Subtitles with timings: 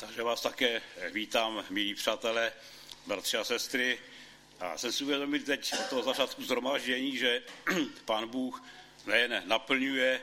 [0.00, 0.82] Takže vás také
[1.12, 2.52] vítám, milí přátelé,
[3.06, 3.98] bratři a sestry.
[4.60, 7.42] A jsem si uvědomil teď od toho začátku zhromáždění, že
[8.04, 8.64] Pán Bůh
[9.06, 10.22] nejen naplňuje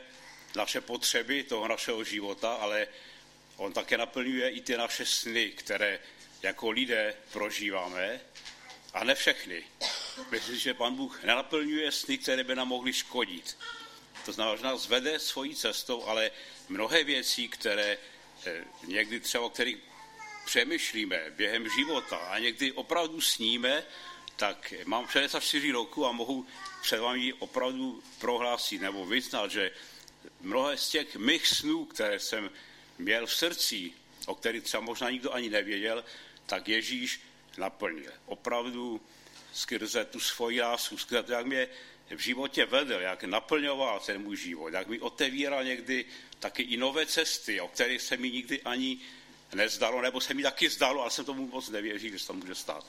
[0.56, 2.86] naše potřeby toho našeho života, ale
[3.56, 6.00] On také naplňuje i ty naše sny, které
[6.42, 8.20] jako lidé prožíváme,
[8.94, 9.62] a ne všechny.
[10.30, 13.58] Myslím, že Pán Bůh nenaplňuje sny, které by nám mohly škodit.
[14.24, 16.30] To znamená, že nás vede svojí cestou, ale
[16.68, 18.17] mnohé věci, které eh,
[18.86, 19.78] někdy třeba, o kterých
[20.44, 23.84] přemýšlíme během života a někdy opravdu sníme,
[24.36, 26.46] tak mám 64 roku a mohu
[26.82, 29.70] před vámi opravdu prohlásit nebo vyznat, že
[30.40, 32.50] mnohé z těch mých snů, které jsem
[32.98, 33.92] měl v srdci,
[34.26, 36.04] o kterých třeba možná nikdo ani nevěděl,
[36.46, 37.20] tak Ježíš
[37.56, 38.12] naplnil.
[38.26, 39.00] Opravdu
[39.52, 41.68] skrze tu svoji lásku, skrze to, jak mě
[42.16, 46.04] v životě vedl, jak naplňoval ten můj život, jak mi otevíral někdy
[46.38, 48.98] taky i nové cesty, o kterých se mi nikdy ani
[49.54, 52.54] nezdalo, nebo se mi taky zdalo, ale jsem tomu moc nevěřil, že se to může
[52.54, 52.86] stát.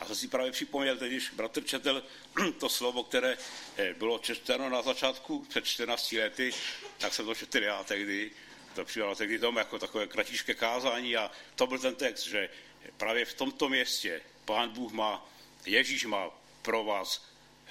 [0.00, 2.02] A jsem si právě připomněl, když bratr četl
[2.58, 3.38] to slovo, které
[3.76, 6.50] eh, bylo čteno na začátku před 14 lety,
[6.98, 8.30] tak jsem to četl já tehdy,
[8.74, 12.48] to přijalo tehdy dom jako takové kratičké kázání a to byl ten text, že
[12.96, 15.28] právě v tomto městě pán Bůh má,
[15.66, 16.30] Ježíš má
[16.62, 17.24] pro vás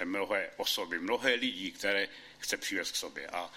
[0.06, 2.10] mnohé osoby, mnohé lidí, které
[2.40, 3.28] chce přivést k sobě.
[3.28, 3.52] A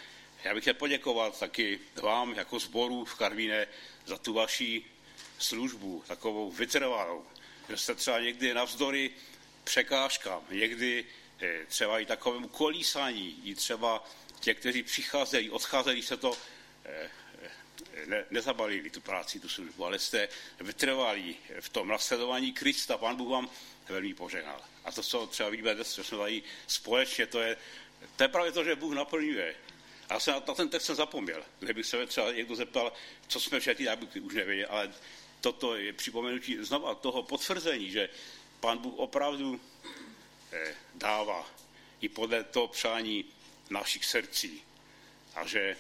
[0.44, 3.66] já bych chtěl poděkovat taky vám jako sboru v Karvíne
[4.06, 4.84] za tu vaši
[5.38, 7.26] službu, takovou vytrvalou,
[7.68, 9.10] že jste třeba někdy navzdory
[9.64, 11.04] překážkám, někdy
[11.40, 14.04] eh, třeba i takovému kolísání, i třeba
[14.40, 16.36] těch, kteří přicházejí, odcházejí se to
[16.84, 17.10] eh,
[18.06, 20.28] ne, nezabalili tu práci, tu službu, ale jste
[20.60, 22.98] vytrvali v tom nasledování Krista.
[22.98, 23.50] Pán Bůh vám
[23.90, 24.60] velmi požehnal.
[24.84, 27.56] A to, co třeba vidíme dnes, co jsme tady společně, to je,
[28.16, 29.54] to je právě to, že Bůh naplňuje.
[30.08, 31.44] A já jsem na ten text jsem zapomněl.
[31.58, 32.92] Kdybych se třeba někdo zeptal,
[33.28, 34.92] co jsme četli, já bych už nevěděl, ale
[35.40, 38.08] toto je připomenutí znova toho potvrzení, že
[38.60, 39.60] Pán Bůh opravdu
[40.52, 41.50] eh, dává
[42.00, 43.24] i podle toho přání
[43.70, 44.62] našich srdcí.
[45.34, 45.76] A že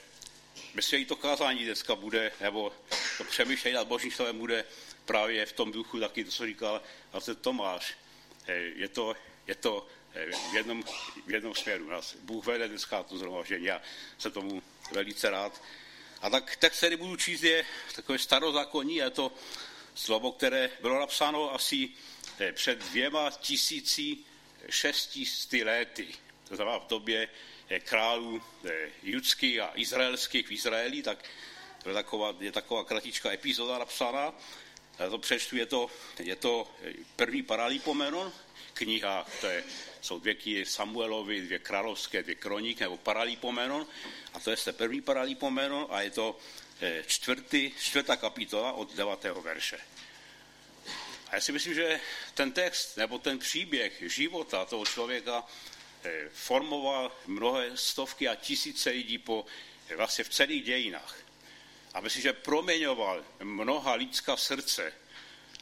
[0.74, 2.72] Myslím, že i to kázání dneska bude, nebo
[3.18, 4.64] to přemýšlení nad Božím slovem bude
[5.04, 7.94] právě v tom duchu taky, to, co říkal vlastně Tomáš.
[8.74, 9.16] Je to,
[9.46, 9.86] je to
[10.50, 10.84] v jednom,
[11.26, 11.90] v jednom směru.
[11.90, 13.82] Nás Bůh vede dneska to zhromaždění Já
[14.18, 14.62] jsem tomu
[14.92, 15.62] velice rád.
[16.20, 19.32] A tak text, který budu číst, je takové starozákonní, je to
[19.94, 21.88] slovo, které bylo napsáno asi
[22.52, 24.18] před dvěma tisíci
[24.70, 26.08] šestisty lety.
[26.48, 27.28] To znamená v době
[27.78, 28.42] králů
[29.02, 31.24] judských a izraelských v Izraeli, tak
[31.86, 34.34] je taková, je taková kratičká epizoda napsaná.
[35.00, 36.70] Já to přečtu, je to, je to
[37.16, 38.32] první paralipomenon,
[38.72, 39.64] kniha, to je,
[40.00, 43.86] jsou dvě knihy Samuelovi, dvě královské, dvě kroníky, nebo paralipomenon,
[44.34, 46.38] a to je ten první paralipomenon a je to
[46.80, 49.78] eh, čtvrtý, čtvrtá kapitola od devátého verše.
[51.28, 52.00] A já si myslím, že
[52.34, 55.44] ten text nebo ten příběh života toho člověka
[56.04, 59.44] Eh, formoval mnohé stovky a tisíce lidí po,
[59.88, 61.16] eh, vlastně v celých dějinách.
[61.94, 64.92] A myslím, že proměňoval mnoha lidská srdce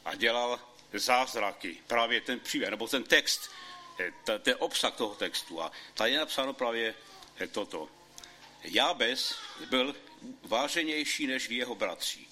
[0.04, 0.60] a dělal
[0.92, 1.78] zázraky.
[1.86, 3.50] Právě ten příběh, nebo ten text,
[4.00, 5.62] eh, ten obsah toho textu.
[5.62, 6.94] A tady je napsáno právě
[7.52, 7.88] toto.
[8.64, 9.34] Jábez
[9.70, 9.94] byl
[10.42, 12.26] váženější než jeho bratři.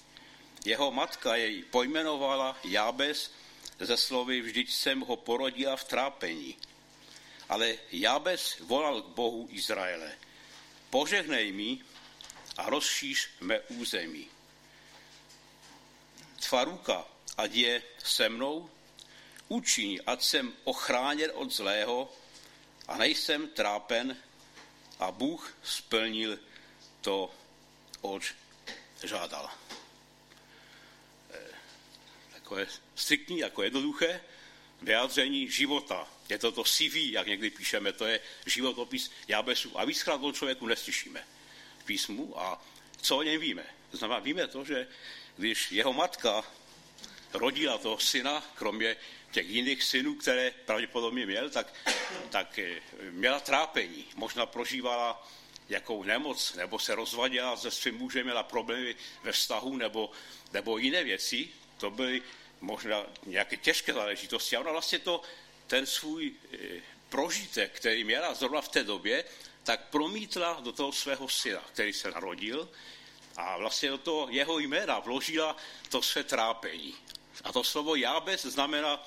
[0.65, 3.31] Jeho matka jej pojmenovala Jábez
[3.79, 6.57] ze slovy vždyť jsem ho porodila v trápení
[7.49, 10.11] ale Jabes volal k Bohu Izraele.
[10.91, 11.79] Požehnej mi
[12.57, 14.29] a rozšíř mé území.
[16.47, 17.05] Tvá ruka,
[17.37, 18.69] ať je se mnou,
[19.47, 22.13] učiň, ať jsem ochráněn od zlého
[22.87, 24.17] a nejsem trápen
[24.99, 26.39] a Bůh splnil
[27.01, 27.33] to,
[28.01, 28.33] oč
[29.03, 29.51] žádal.
[31.31, 31.53] Eh,
[32.33, 34.21] takové striktní, jako jednoduché
[34.81, 39.79] vyjádření života je to to CV, jak někdy píšeme, to je životopis Jabesu.
[39.79, 41.36] A víckrát o člověku neslyšíme
[41.87, 42.61] písmu a
[43.01, 43.63] co o něm víme.
[43.91, 44.87] To znamená, víme to, že
[45.37, 46.43] když jeho matka
[47.33, 48.95] rodila toho syna, kromě
[49.31, 51.73] těch jiných synů, které pravděpodobně měl, tak,
[52.29, 52.81] tak eh,
[53.11, 54.05] měla trápení.
[54.15, 55.27] Možná prožívala
[55.69, 60.11] jakou nemoc, nebo se rozvadila se svým mužem, měla problémy ve vztahu, nebo,
[60.53, 61.49] nebo jiné věci.
[61.77, 62.21] To byly
[62.61, 64.55] možná nějaké těžké záležitosti.
[64.55, 65.21] A ona vlastně to
[65.67, 66.57] ten svůj eh,
[67.09, 69.23] prožitek, který měla zrovna v té době,
[69.67, 72.69] tak promítla do toho svého syna, který se narodil
[73.35, 75.57] a vlastně do toho jeho jména vložila
[75.89, 76.95] to své trápení.
[77.43, 79.03] A to slovo jábez znamená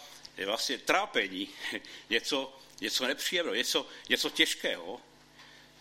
[0.47, 1.49] vlastně trápení,
[2.11, 5.01] něco, něco nepříjemného, něco, něco těžkého.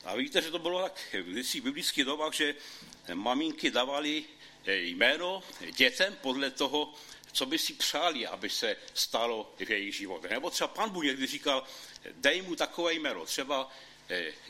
[0.06, 2.56] A víte, že to bylo tak v biblických dobách, že
[3.14, 4.24] maminky dávali
[4.66, 5.44] jméno
[5.76, 6.94] dětem podle toho,
[7.31, 10.31] co by si přáli, aby se stalo v jejich životech.
[10.31, 11.64] Nebo třeba pan Bůh někdy říkal,
[12.12, 13.88] dej mu takové jméno, třeba eh,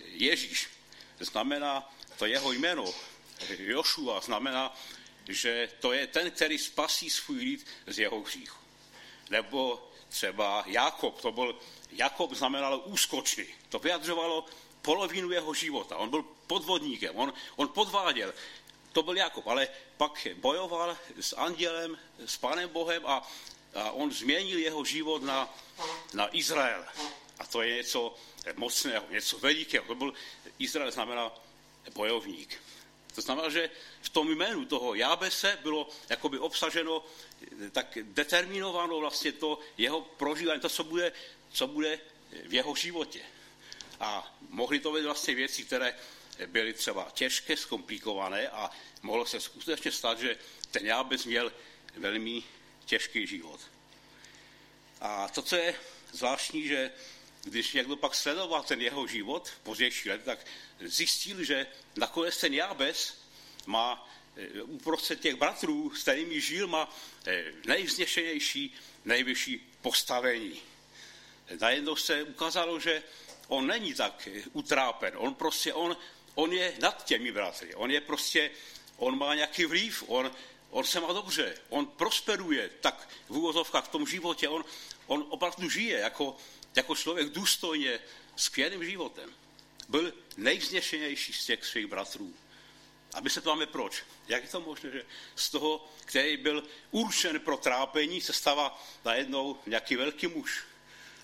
[0.06, 0.70] Ježíš,
[1.20, 2.94] znamená to jeho jméno,
[3.58, 4.76] Jošua, znamená,
[5.28, 8.58] že to je ten, který spasí svůj lid z jeho hříchu.
[9.30, 11.60] Nebo třeba Jakob, to byl,
[11.92, 13.46] Jakob znamenal úskočný.
[13.70, 14.46] To vyjadřovalo
[14.82, 15.98] polovinu jeho života.
[15.98, 18.34] On byl podvodníkem, on, on podváděl.
[18.92, 19.68] To byl Jakob, ale
[19.98, 23.28] pak bojoval s andělem, s Panem Bohem a,
[23.76, 25.50] a on změnil jeho život na,
[26.14, 26.86] na Izrael.
[27.40, 28.16] A to je něco
[28.56, 29.86] mocného, něco velikého.
[29.86, 30.14] To byl,
[30.60, 31.32] Izrael znamená
[31.94, 32.62] bojovník.
[33.16, 33.70] To znamená, že
[34.02, 37.06] v tom jménu toho Jábese bylo jakoby obsaženo,
[37.72, 41.12] tak determinováno vlastně to jeho prožívání, to, co bude,
[41.52, 42.00] co bude
[42.48, 43.22] v jeho životě.
[44.00, 45.96] A mohly to být vlastně věci, které
[46.46, 48.72] byly třeba těžké, zkomplikované a
[49.02, 50.38] mohlo se skutečně stát, že
[50.72, 51.54] ten Jábes měl
[51.98, 52.44] velmi
[52.86, 53.60] těžký život.
[55.02, 55.76] A to, co je
[56.12, 56.92] zvláštní, že
[57.44, 60.46] když někdo pak sledoval ten jeho život v pozdější let, tak
[60.80, 63.22] zjistil, že nakonec ten Jábes
[63.66, 66.98] má eh, uprostřed těch bratrů, s kterými žil, má
[67.28, 68.74] eh, nejvznešenější,
[69.06, 70.62] nejvyšší postavení.
[71.60, 73.04] Najednou se ukázalo, že
[73.48, 75.98] on není tak eh, utrápen, on prostě, on,
[76.36, 78.52] on je nad těmi bratry, on je prostě,
[78.98, 80.32] on má nějaký vliv, on,
[80.70, 84.66] on se má dobře, on prosperuje, tak v úvozovkách v tom životě, on,
[85.08, 86.38] on opravdu žije jako,
[86.76, 88.00] jako člověk důstojně,
[88.36, 89.34] skvělým životem.
[89.90, 92.34] Byl nejvznešenější z těch svých bratrů.
[93.14, 94.04] A my se ptáme proč.
[94.28, 95.06] Jak je to možné, že
[95.36, 100.64] z toho, který byl určen pro trápení, se stává najednou nějaký velký muž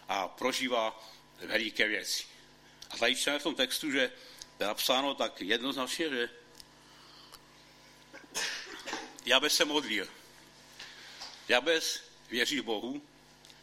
[0.07, 1.03] a prožívá
[1.39, 2.23] veliké věci.
[2.89, 4.11] A tady čteme v tom textu, že
[4.59, 6.29] je napsáno tak jednoznačně, že
[9.25, 10.07] Jabes se modlil.
[11.47, 13.01] Jabes věří Bohu,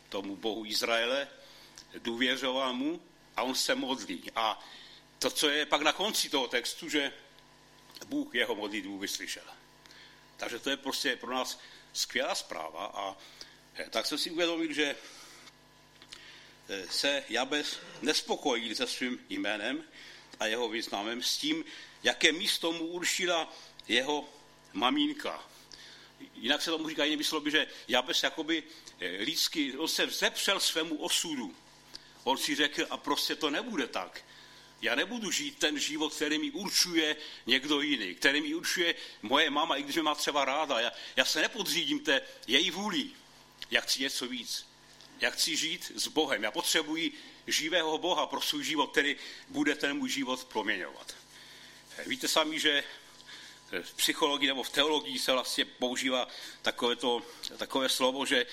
[0.09, 1.29] tomu Bohu Izraele,
[1.99, 3.03] důvěřoval mu
[3.37, 4.31] a on se modlí.
[4.37, 4.64] A
[5.19, 7.12] to, co je pak na konci toho textu, že
[8.06, 9.44] Bůh jeho modlitbu vyslyšel.
[10.37, 11.61] Takže to je prostě pro nás
[11.93, 13.17] skvělá zpráva a
[13.75, 14.97] eh, tak jsem si uvědomil, že
[16.69, 19.85] eh, se Jabes nespokojí se svým jménem
[20.41, 21.65] a jeho významem s tím,
[22.03, 23.53] jaké místo mu určila
[23.88, 24.29] jeho
[24.73, 25.51] maminka.
[26.34, 28.62] Jinak se tomu říká jinými slovy, že Jabes jakoby
[29.00, 31.56] eh, lidsky, on se vzepřel svému osudu.
[32.24, 34.24] On si řekl, a prostě to nebude tak.
[34.82, 37.16] Já nebudu žít ten život, který mi určuje
[37.46, 40.80] někdo jiný, který mi určuje moje mama, i když mě má třeba ráda.
[40.80, 43.10] Já, já se nepodřídím té její vůli.
[43.70, 44.66] Já chci něco víc.
[45.20, 46.42] Já chci žít s Bohem.
[46.42, 47.12] Já potřebuji
[47.46, 49.16] živého Boha pro svůj život, který
[49.48, 51.14] bude ten můj život proměňovat.
[52.06, 52.84] Víte sami, že
[53.82, 56.28] v psychologii nebo v teologii se vlastně používá
[56.62, 57.22] takové, to,
[57.56, 58.46] takové slovo, že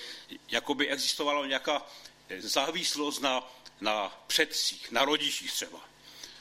[0.48, 1.86] jakoby existovala nějaká
[2.38, 5.90] závislost na, na předcích, na rodičích třeba.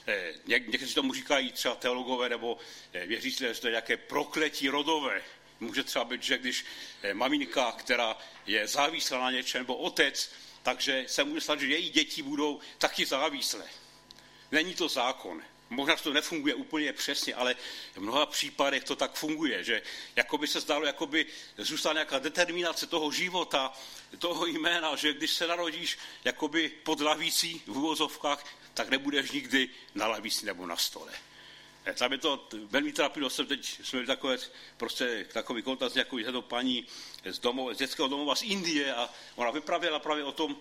[0.07, 2.57] Eh, něk, někteří tomu říkají třeba teologové nebo
[2.93, 5.21] eh, věřící, že to je nějaké prokletí rodové.
[5.59, 6.65] Může třeba být, že když
[7.01, 10.31] eh, maminka, která je závislá na něčem, nebo otec,
[10.63, 13.65] takže se může stát, že její děti budou taky závislé.
[14.51, 15.43] Není to zákon.
[15.69, 17.55] Možná to nefunguje úplně přesně, ale
[17.93, 19.81] v mnoha případech to tak funguje, že
[20.15, 21.25] jako by se zdálo, jako by
[21.57, 23.73] zůstala nějaká determinace toho života,
[24.19, 30.07] toho jména, že když se narodíš jakoby pod lavící v úvozovkách, tak nebudeš nikdy na
[30.07, 31.11] lavici nebo na stole.
[31.85, 34.37] Eh, tam je to velmi trapilo, jsem teď, jsme takové,
[34.77, 36.87] prostě takový kontakt s nějakou jednou paní
[37.25, 40.57] z, domov, z dětského domova z Indie a ona vypravěla právě o tom,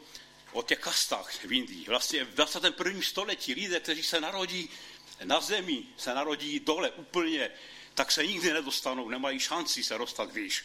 [0.52, 1.84] o těch kastách v Indii.
[1.88, 3.02] Vlastně v 21.
[3.02, 4.70] století lidé, kteří se narodí
[5.24, 7.50] na zemi, se narodí dole úplně,
[7.94, 10.64] tak se nikdy nedostanou, nemají šanci se dostat výš.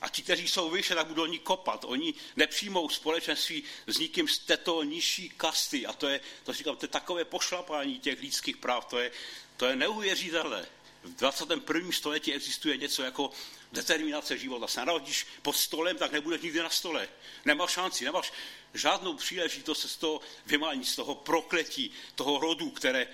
[0.00, 1.84] A ti, kteří jsou vyšší, tak budou oni kopat.
[1.84, 5.86] Oni nepřijmou společenství s nikým z této nižší kasty.
[5.86, 8.84] A to je, to říkám, to je takové pošlapání těch lidských práv.
[8.84, 9.12] To je,
[9.56, 10.66] to je neuvěřitelné.
[11.02, 11.92] V 21.
[11.92, 13.30] století existuje něco jako
[13.72, 14.66] determinace života.
[14.66, 17.08] Se narodíš pod stolem, tak nebudeš nikdy na stole.
[17.44, 18.32] Nemáš šanci, nemáš
[18.74, 23.06] žádnou příležitost se z toho vymání, z toho prokletí, toho rodu, které,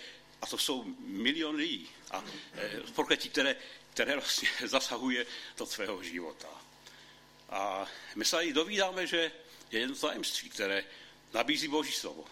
[0.43, 2.25] a to jsou miliony lidí, a
[2.55, 3.57] e, prokletí, které,
[3.91, 5.27] které vlastně zasahuje
[5.57, 6.49] do tvého života.
[7.49, 9.33] A my se tady dovídáme, že
[9.71, 10.85] je jedno tajemství, které
[11.35, 12.25] nabízí Boží slovo.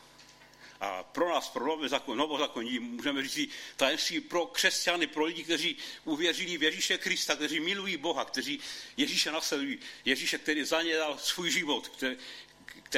[0.81, 5.77] A pro nás, pro nové zákon, novozákonní, můžeme říct tajemství pro křesťany, pro lidi, kteří
[6.05, 8.61] uvěřili v Ježíše Krista, kteří milují Boha, kteří
[8.97, 9.79] Ježíše nasledují.
[10.05, 12.17] Ježíše, který za ně dal svůj život, který,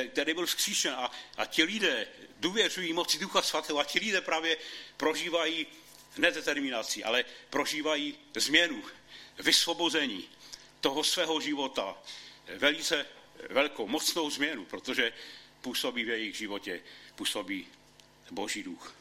[0.08, 2.08] který byl vzkříšen a, a ti lidé
[2.40, 4.56] důvěřují moci Ducha Svatého a ti lidé právě
[4.96, 5.66] prožívají
[6.18, 8.84] nedeterminaci, ale prožívají změnu
[9.38, 10.28] vysvobození
[10.80, 11.96] toho svého života
[12.58, 13.06] velice
[13.50, 15.12] velkou, mocnou změnu, protože
[15.60, 16.80] působí v jejich životě,
[17.14, 17.66] působí
[18.30, 18.94] Boží duch.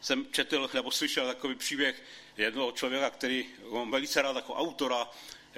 [0.00, 2.02] Jsem četl nebo slyšel takový příběh
[2.36, 5.10] jednoho člověka, který mám velice rád jako autora,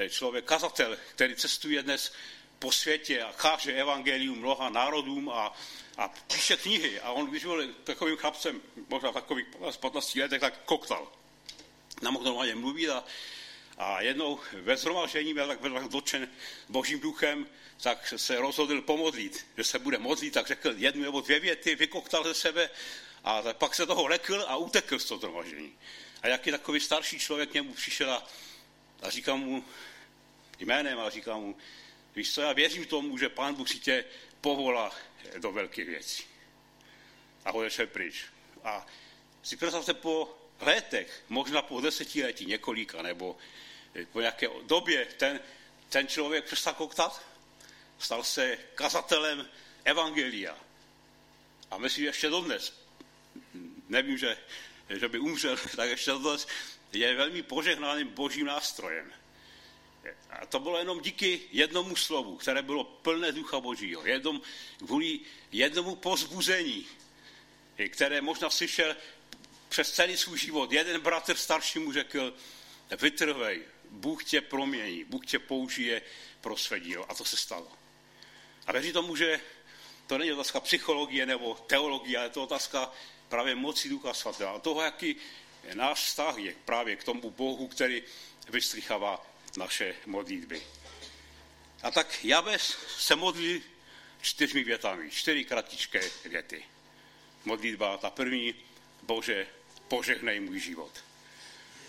[0.08, 2.12] člověk, kazatel, který cestuje dnes
[2.58, 5.52] po světě a káže evangelium mnoha národům a,
[5.96, 7.00] a píše knihy.
[7.00, 9.46] A on, když byl takovým chlapcem, možná takových
[9.80, 11.12] 15 letech, tak koktal.
[12.02, 13.04] Nemohl normálně mluvit a,
[13.78, 16.28] a jednou ve zhromaždění byl tak, byl tak dotčen
[16.68, 17.46] božím duchem,
[17.82, 22.24] tak se rozhodl pomodlit, že se bude modlit, tak řekl jednu nebo dvě věty, vykoktal
[22.24, 22.70] ze sebe
[23.24, 25.72] a pak se toho lekl a utekl z toho zhromaždění.
[26.22, 28.26] A jaký takový starší člověk k němu přišel a,
[29.02, 29.64] a říká mu
[30.58, 31.56] jménem a říká mu,
[32.18, 34.04] víš co, já věřím tomu, že pán Bůh si tě
[34.40, 34.94] povolá
[35.38, 36.24] do velkých věcí.
[37.44, 38.24] A odešel pryč.
[38.64, 38.86] A
[39.42, 43.36] si představte po letech, možná po desetiletí několika, nebo
[44.12, 45.40] po nějaké době, ten,
[45.88, 47.22] ten člověk přestal koktat,
[47.98, 49.48] stal se kazatelem
[49.84, 50.58] evangelia.
[51.70, 52.82] A myslím, že ještě dodnes,
[53.88, 54.38] nevím, že,
[54.90, 56.46] že by umřel, tak ještě dodnes
[56.92, 59.12] je velmi požehnaným božím nástrojem.
[60.30, 64.06] A to bylo jenom díky jednomu slovu, které bylo plné ducha božího.
[64.06, 64.40] Jednom,
[64.78, 65.20] kvůli
[65.52, 66.86] jednomu pozbuzení,
[67.88, 68.96] které možná slyšel
[69.68, 70.72] přes celý svůj život.
[70.72, 72.34] Jeden bratr starší mu řekl,
[73.00, 76.02] vytrvej, Bůh tě promění, Bůh tě použije
[76.40, 77.10] pro své dílo.
[77.10, 77.72] A to se stalo.
[78.66, 79.40] A věří tomu, že
[80.06, 82.92] to není otázka psychologie nebo teologie, ale je to otázka
[83.28, 84.54] právě moci Ducha Svatého.
[84.54, 85.16] A toho, jaký
[85.74, 88.02] náš vztah je právě k tomu Bohu, který
[88.48, 89.26] vystřichává
[89.56, 90.62] naše modlitby.
[91.82, 93.60] A tak Jabes se modlil
[94.20, 96.64] čtyřmi větami, čtyři kratičké věty.
[97.44, 98.54] Modlitba, ta první,
[99.02, 99.46] Bože,
[99.88, 101.04] požehnej můj život.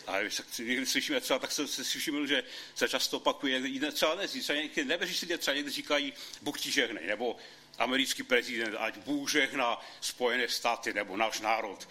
[0.07, 0.21] A
[0.57, 2.43] když slyšíme třeba, tak se, se slyšíme, že
[2.75, 3.61] se často opakuje,
[3.91, 7.37] třeba ne, třeba někdy nevěřící třeba někdy říkají, Bůh ti žehnej, nebo
[7.77, 11.87] americký prezident, ať Bůh žehná Spojené státy, nebo náš národ.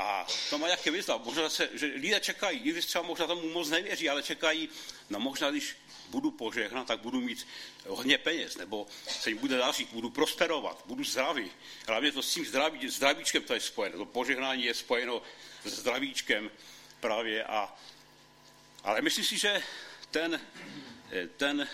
[0.00, 1.20] A to má nějaký význam.
[1.24, 4.68] Možná, se, že lidé čekají, i když třeba možná tomu moc nevěří, ale čekají,
[5.10, 5.76] no možná, když
[6.08, 7.46] budu požehnat, tak budu mít
[7.86, 11.50] hodně peněz, nebo se jim bude dařit, budu prosperovat, budu zdravý.
[11.88, 13.98] Hlavně to s tím zdraví, zdravíčkem to je spojeno.
[13.98, 15.22] To požehnání je spojeno
[15.64, 16.50] s zdravíčkem
[17.00, 17.44] právě.
[17.44, 17.78] A,
[18.84, 19.62] ale myslím si, že
[20.10, 20.40] ten,
[21.36, 21.68] ten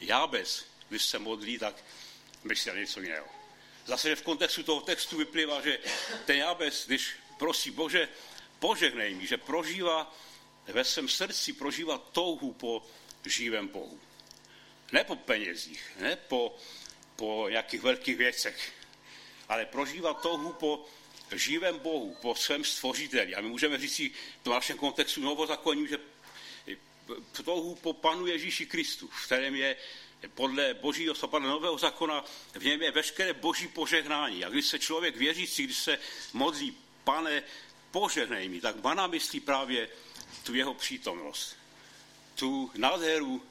[0.00, 1.84] Jábez, když se modlí, tak
[2.44, 3.26] myslel něco jiného.
[3.86, 5.78] Zase že v kontextu toho textu vyplývá, že
[6.24, 8.08] ten Jábez, když prosí Bože,
[8.56, 10.08] požehnej mi, že prožívá
[10.64, 12.80] ve svém srdci, prožívá touhu po
[13.20, 14.00] živém Bohu.
[14.92, 16.56] Ne po penězích, ne po,
[17.16, 18.72] po nějakých velkých věcech,
[19.48, 20.88] ale prožívá touhu po
[21.36, 23.34] živém Bohu, po svém stvořiteli.
[23.34, 24.10] A my můžeme říct si
[24.44, 25.98] v našem kontextu novozakoním, že
[27.44, 29.76] touhu po Panu Ježíši Kristu, v kterém je
[30.34, 32.24] podle božího podle nového zákona,
[32.54, 34.44] v něm je veškeré boží požehnání.
[34.44, 35.98] A když se člověk věřící, když se
[36.32, 37.42] modlí, pane,
[37.90, 39.88] požehnej mi, tak má na myslí právě
[40.42, 41.56] tu jeho přítomnost.
[42.34, 43.42] Tu nádheru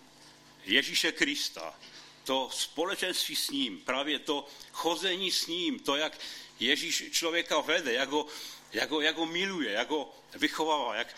[0.66, 1.80] Ježíše Krista,
[2.24, 6.20] to společenství s ním, právě to chození s ním, to, jak
[6.60, 8.28] Ježíš člověka vede, jak ho,
[8.74, 11.16] jak ho, jak ho miluje, jak ho vychovává, jak,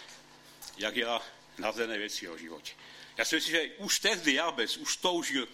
[0.77, 1.21] jak dělá
[1.57, 2.73] nádherné věci jeho životě.
[3.17, 5.47] Já si myslím, že už tehdy Jabez už toužil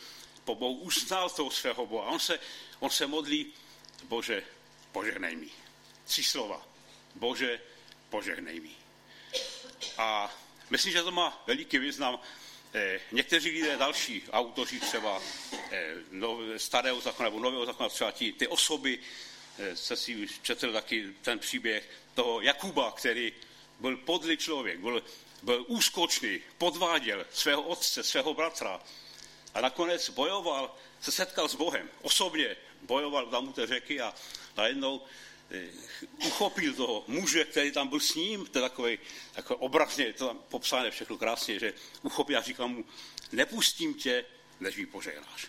[0.43, 2.07] po Bohu, už znal toho svého Boha.
[2.07, 2.39] On se,
[2.79, 3.53] on se modlí,
[4.03, 4.43] Bože,
[4.91, 5.49] požehnej mi.
[6.05, 6.70] Tři slova.
[7.15, 7.59] Bože,
[8.09, 8.75] požehnej mi.
[9.97, 10.31] A
[10.69, 12.19] myslím, že to má veliký význam.
[12.73, 15.21] Eh, někteří lidé, další autoři třeba
[15.71, 15.95] eh,
[16.57, 18.99] starého zákona nebo nového zákona, třeba ti, ty osoby,
[19.59, 23.33] eh, se si četl taky ten příběh toho Jakuba, který
[23.79, 25.03] byl podlý člověk, byl
[25.41, 28.81] byl úskočný, podváděl svého otce, svého bratra
[29.53, 31.89] a nakonec bojoval, se setkal s Bohem.
[32.01, 34.13] Osobně bojoval tam u té řeky a
[34.57, 35.01] najednou
[36.27, 38.99] uchopil toho muže, který tam byl s ním, to je takový,
[39.33, 42.85] takový obrazně, to tam popsané všechno krásně, že uchopil a říkal mu,
[43.31, 44.25] nepustím tě,
[44.59, 45.47] než mi požehnáš.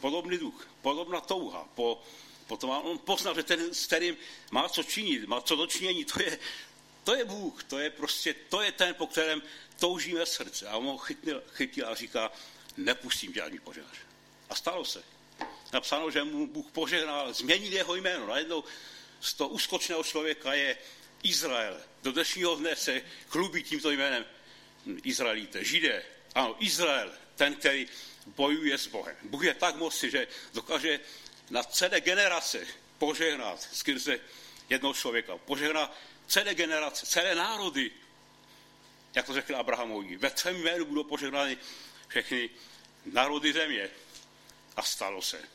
[0.00, 2.02] Podobný duch, podobná touha po,
[2.46, 4.16] potom on poznal, že ten, s kterým
[4.50, 6.38] má co činit, má co dočinění, to je,
[7.04, 9.42] to je Bůh, to je prostě, to je ten, po kterém
[9.78, 10.68] toužíme srdce.
[10.68, 12.32] A on ho chytil, chytil a říká,
[12.76, 13.98] nepustím tě, ani požehnáš.
[14.50, 15.02] A stalo se.
[15.72, 18.26] Napsáno, že mu Bůh požehnal, změnil jeho jméno.
[18.26, 18.64] Najednou
[19.20, 20.78] z toho úskočného člověka je
[21.22, 21.80] Izrael.
[22.02, 24.24] Do dnešního dne se chlubí tímto jménem
[25.02, 26.02] Izraelíte, Židé.
[26.34, 27.88] Ano, Izrael, ten, který
[28.26, 29.16] bojuje s Bohem.
[29.22, 31.00] Bůh je tak mocný, že dokáže
[31.50, 32.66] na celé generace
[32.98, 34.20] požehnat skrze
[34.68, 35.38] jednoho člověka.
[35.38, 37.90] Požehná celé generace, celé národy.
[39.14, 40.16] jak to řekl Abrahamovi.
[40.16, 41.56] Ve tvém jménu budou požehnány
[42.08, 42.50] všechny
[43.04, 43.90] národy země.
[44.76, 45.53] A stalo se.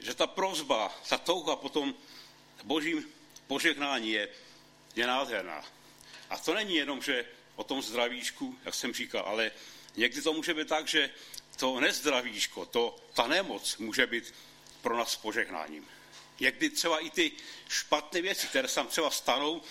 [0.00, 1.94] Že ta prozba, ta touha potom
[2.64, 3.08] božím
[3.46, 4.28] požehnání je,
[4.96, 5.64] je nádherná.
[6.30, 7.24] A to není jenom, že
[7.56, 9.50] o tom zdravíčku, jak jsem říkal, ale
[9.96, 11.10] někdy to může být tak, že
[11.56, 14.34] to nezdravíčko, to, ta nemoc může být
[14.82, 15.88] pro nás požehnáním.
[16.40, 17.32] Někdy třeba i ty
[17.68, 19.62] špatné věci, které se tam třeba stanou,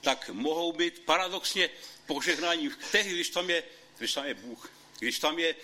[0.00, 1.70] tak mohou být paradoxně
[2.06, 3.62] požehnáním tehdy, když tam je,
[3.98, 5.54] když tam je Bůh, když tam je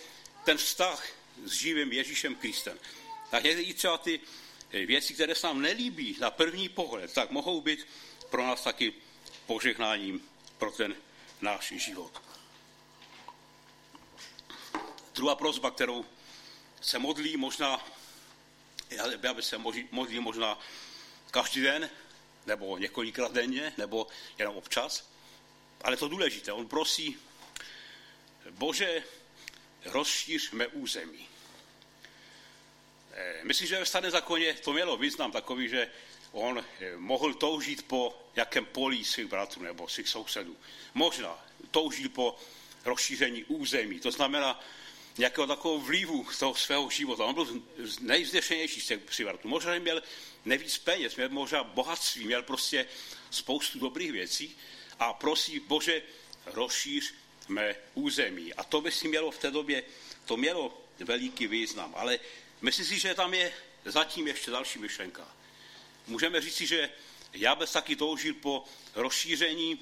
[0.44, 1.08] ten vztah
[1.44, 2.78] s živým Ježíšem Kristem.
[3.34, 4.20] Tak někdy i třeba ty
[4.72, 7.86] věci, které se nám nelíbí na první pohled, tak mohou být
[8.30, 8.94] pro nás taky
[9.46, 10.96] požehnáním pro ten
[11.40, 12.22] náš život.
[15.14, 16.06] Druhá prozba, kterou
[16.80, 17.88] se modlí možná,
[19.22, 19.58] já by se
[19.90, 20.58] modlí možná
[21.30, 21.90] každý den,
[22.46, 24.06] nebo několikrát denně, nebo
[24.38, 25.10] jenom občas,
[25.80, 26.52] ale to důležité.
[26.52, 27.16] On prosí,
[28.50, 29.04] Bože,
[29.84, 31.28] rozšíř mé území.
[33.16, 35.90] Eh, myslím, že ve starém zákoně to mělo význam takový, že
[36.32, 40.56] on eh, mohl toužit po jakém polí svých bratrů nebo svých sousedů.
[40.94, 42.38] Možná toužil po
[42.84, 44.60] rozšíření území, to znamená
[45.18, 47.24] nějakého takového vlivu toho svého života.
[47.24, 47.62] On byl
[48.00, 49.48] nejvznešenější z těch bratrů.
[49.48, 50.02] Možná měl
[50.44, 52.86] nejvíc peněz, měl možná bohatství, měl prostě
[53.30, 54.56] spoustu dobrých věcí
[54.98, 56.02] a prosí, Bože,
[56.46, 57.14] rozšíř
[57.48, 58.54] mé území.
[58.54, 59.82] A to by si mělo v té době,
[60.24, 61.94] to mělo veliký význam.
[61.96, 62.18] Ale
[62.64, 63.52] myslím si, že tam je
[63.84, 65.28] zatím ještě další myšlenka.
[66.06, 66.90] Můžeme říct si, že
[67.32, 69.80] Jabes taky toužil po rozšíření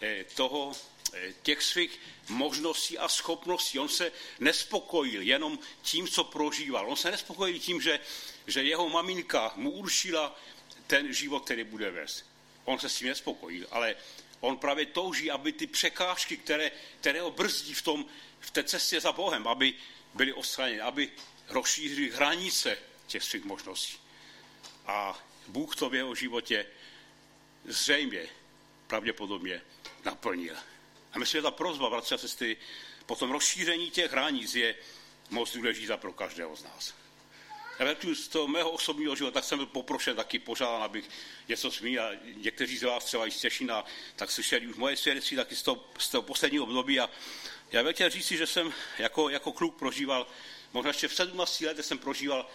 [0.00, 0.72] eh, toho,
[1.12, 3.78] eh, těch svých možností a schopností.
[3.78, 6.90] On se nespokojil jenom tím, co prožíval.
[6.90, 8.00] On se nespokojil tím, že,
[8.46, 10.40] že jeho maminka mu určila
[10.86, 12.24] ten život, který bude vést.
[12.64, 13.96] On se s tím nespokojil, ale
[14.40, 16.70] on právě touží, aby ty překážky, které,
[17.00, 18.06] které ho brzdí v, tom,
[18.40, 19.74] v té cestě za Bohem, aby
[20.14, 21.10] byly odstraněny, aby
[21.48, 23.98] rozšířili hranice těch svých možností.
[24.86, 26.66] A Bůh to v jeho životě
[27.64, 28.26] zřejmě,
[28.86, 29.62] pravděpodobně
[30.04, 30.56] naplnil.
[31.12, 32.56] A myslím, že ta prozba, bratři a sestry,
[33.06, 34.74] po tom rozšíření těch hranic je
[35.30, 36.94] moc důležitá pro každého z nás.
[37.78, 41.10] Já z toho mého osobního života, tak jsem byl poprošen taky požádán, abych
[41.48, 42.02] něco zmínil.
[42.02, 43.84] A někteří z vás třeba i z Těšina,
[44.16, 47.00] tak slyšeli už moje svědectví taky z toho, z toho posledního období.
[47.00, 47.10] A
[47.72, 50.26] já bych chtěl říct že jsem jako, jako kluk prožíval,
[50.72, 52.46] možná ještě v 17 letech jsem prožíval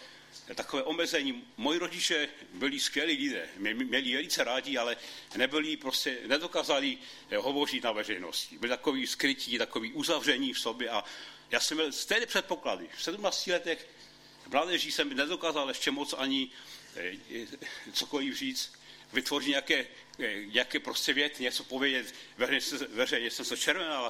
[0.56, 1.44] takové omezení.
[1.58, 4.98] Moji rodiče byli skvělí lidé, měli velice rádi, ale
[5.36, 6.98] nebyli prostě, nedokázali
[7.30, 8.58] eh, hovořit na veřejnosti.
[8.58, 11.04] Byli takový skrytí, takový uzavření v sobě a
[11.52, 12.90] já jsem měl stejné předpoklady.
[12.98, 13.88] V 17 letech
[14.52, 16.52] mládeží jsem nedokázal ještě moc ani
[16.96, 17.18] eh,
[17.94, 18.74] cokoliv říct,
[19.14, 19.88] vytvořit nějaké,
[20.20, 24.06] eh, nějaké prostě vět, něco povědět, veřejně, veřejně jsem se červenal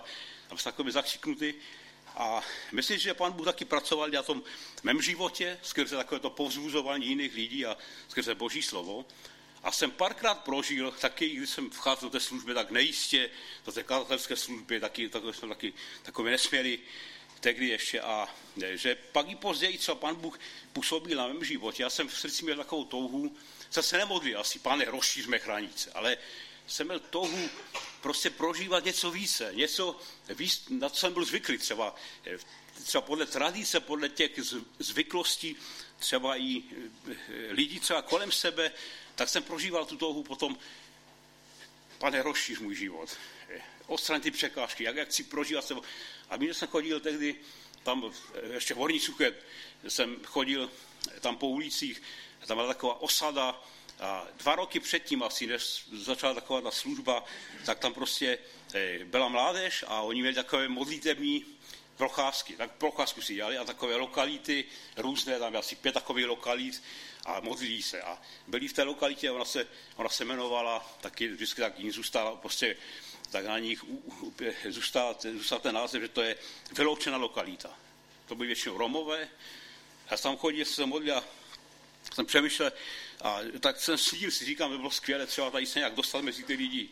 [0.49, 1.53] a jsem takový zakřiknutý.
[2.15, 4.43] A myslím, že pan Bůh taky pracoval na tom
[4.83, 9.05] mém životě, skrze takové to povzbuzování jiných lidí a skrze Boží slovo.
[9.63, 13.29] A jsem párkrát prožil, taky když jsem vcházel do té služby, tak nejistě,
[13.65, 15.73] do té kazatelské služby, taky, takové jsme taky
[16.03, 16.79] takové nesměli
[17.39, 18.01] tehdy ještě.
[18.01, 18.35] A
[18.73, 20.39] že pak i později, co pan Bůh
[20.73, 23.35] působil na mém životě, já jsem v srdci měl takovou touhu,
[23.69, 26.17] se se nemodlil asi, pane, rozšíř mé hranice, ale
[26.67, 27.49] jsem měl touhu
[28.01, 29.99] prostě prožívat něco více, něco
[30.29, 31.95] víc, na co jsem byl zvyklý, třeba,
[32.25, 32.37] eh,
[32.83, 34.31] třeba podle tradice, podle těch
[34.79, 35.55] zvyklostí,
[35.99, 36.63] třeba i
[37.11, 37.15] eh,
[37.49, 38.71] lidí třeba kolem sebe,
[39.15, 40.57] tak jsem prožíval tu touhu potom,
[41.97, 43.09] pane, rozšíř můj život,
[43.49, 45.75] eh, odstran ty překážky, jak, jak chci prožívat se.
[46.29, 47.35] A když jsem chodil tehdy,
[47.83, 48.13] tam
[48.53, 49.33] ještě v Horní Suche,
[49.87, 50.71] jsem chodil
[51.19, 52.01] tam po ulicích,
[52.47, 53.63] tam byla taková osada,
[54.37, 57.23] dva roky předtím asi, než začala taková ta služba,
[57.65, 58.37] tak tam prostě
[58.73, 61.45] eh, byla mládež a oni měli takové modlitební
[61.97, 62.53] procházky.
[62.53, 64.65] Tak procházku si dělali a takové lokality
[64.97, 66.83] různé, tam asi pět takových lokalit
[67.25, 68.01] a modlili se.
[68.01, 72.35] A byli v té lokalitě, ona se, ona se jmenovala, taky vždycky tak jim zůstala
[72.35, 72.75] prostě
[73.31, 73.83] tak na nich
[74.69, 76.35] zůstal, zůstal ten název, že to je
[76.71, 77.79] vyloučená lokalita.
[78.25, 79.27] To byly většinou Romové.
[80.11, 81.23] Já jsem chodil, jsem modlil a
[82.13, 82.71] jsem přemýšlel,
[83.23, 86.43] a tak jsem svíl, si říkám, by bylo skvělé třeba tady se nějak dostat mezi
[86.43, 86.89] ty lidi,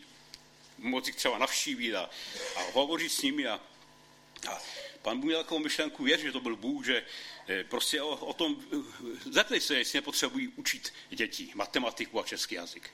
[0.78, 2.10] moci třeba navštívit a,
[2.56, 3.46] a hovořit s nimi.
[3.46, 3.60] A,
[4.48, 4.62] a
[5.02, 7.06] pan Bůh měl takovou myšlenku, věř, že to byl Bůh, že
[7.48, 12.54] eh, prostě o, o tom, eh, zeptej se, jestli nepotřebují učit děti matematiku a český
[12.54, 12.90] jazyk.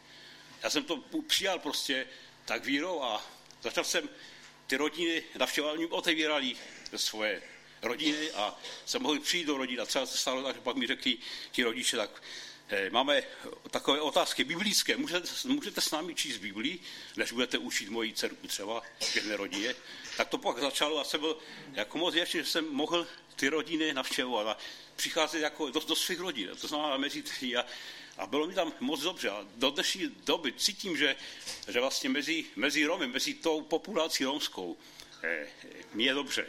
[0.63, 2.07] Já jsem to přijal prostě
[2.45, 3.27] tak vírou a
[3.63, 4.09] začal jsem
[4.67, 6.57] ty rodiny navštěvovat, oni otevírali
[6.97, 7.43] svoje
[7.83, 10.87] rodiny a jsem mohl přijít do rodin a třeba se stalo tak, že pak mi
[10.87, 11.19] řekli
[11.51, 12.23] ti rodiče, tak
[12.91, 13.23] máme
[13.71, 14.97] takové otázky biblické.
[14.97, 16.81] Můžete, můžete s námi číst Biblii,
[17.17, 18.83] než budete učit moji dceru třeba
[19.15, 19.75] jedné rodině?
[20.17, 21.39] Tak to pak začalo a jsem byl
[21.73, 24.57] jako moc věčný, že jsem mohl ty rodiny navštěvovat a
[24.97, 27.67] přicházet jako do, do svých rodin, to znamená mezi ty a,
[28.19, 29.31] a bylo mi tam moc dobře.
[29.31, 31.17] A do dnešní doby cítím, že,
[31.69, 34.77] že vlastně mezi, mezi Romy, mezi tou populací romskou,
[35.23, 35.47] eh,
[35.95, 36.47] mi je dobře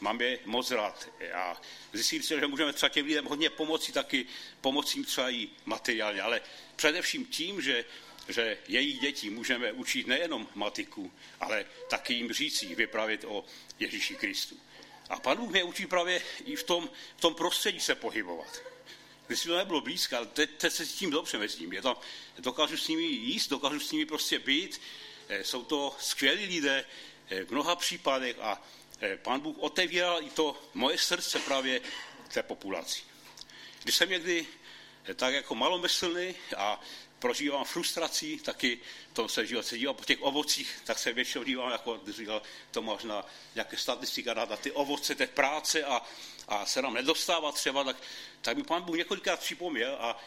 [0.00, 1.08] mám je moc rád.
[1.34, 1.60] A
[1.92, 4.26] zjistili se, že můžeme třeba těm lidem hodně pomoci, taky
[4.60, 6.40] pomoci jim třeba i materiálně, ale
[6.76, 7.84] především tím, že,
[8.28, 13.44] že jejich děti můžeme učit nejenom matiku, ale taky jim říci, vypravit o
[13.78, 14.56] Ježíši Kristu.
[15.08, 18.62] A pan Bůh mě učí právě i v tom, v tom prostředí se pohybovat.
[19.26, 21.82] Když to nebylo blízko, ale teď, teď se cítím dobře mezi nimi.
[21.82, 21.96] tam,
[22.38, 24.80] dokážu s nimi jíst, dokážu s nimi prostě být.
[25.28, 26.84] Eh, jsou to skvělí lidé
[27.28, 28.62] eh, v mnoha případech a
[29.22, 31.80] pán Bůh otevíral i to moje srdce právě
[32.32, 33.02] té populaci.
[33.82, 34.46] Když jsem někdy
[35.04, 36.80] eh, tak jako malomyslný a
[37.18, 38.80] prožívám frustrací, taky
[39.12, 43.26] to se, se dívám po těch ovocích, tak se většinou dívám, jako říkal Tomáš, na
[43.54, 46.02] nějaké statistiky, na ty ovoce té práce a,
[46.48, 47.96] a se nám nedostává třeba, tak,
[48.40, 50.20] tak mi pán Bůh několikrát připomněl a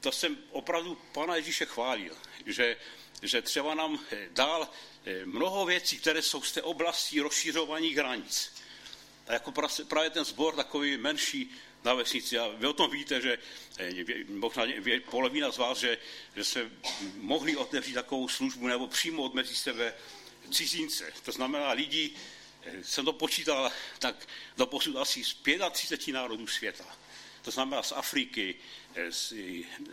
[0.00, 2.76] to jsem opravdu pana Ježíše chválil, že,
[3.22, 4.91] že třeba nám eh, dál Eh,
[5.24, 8.52] mnoho věcí, které jsou z té oblasti rozšířování hranic.
[9.26, 9.52] A jako
[9.88, 11.50] právě ten sbor takový menší
[11.84, 12.38] na vesnici.
[12.38, 13.38] A vy o tom víte, že
[13.78, 14.62] eh, možná
[15.10, 15.98] polovina z vás, že,
[16.36, 16.70] že se
[17.16, 19.94] mohli otevřít takovou službu nebo přijmout mezi sebe
[20.50, 21.12] cizince.
[21.22, 22.10] To znamená lidi,
[22.64, 25.36] eh, jsem to počítal, tak do posud asi z
[25.70, 26.84] 35 národů světa.
[27.42, 28.54] To znamená z Afriky,
[29.10, 29.32] z,